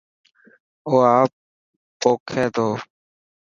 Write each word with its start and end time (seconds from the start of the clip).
او 0.85 0.93
آپ 1.17 1.29
پوکي 1.99 2.43
ٿو. 2.55 2.67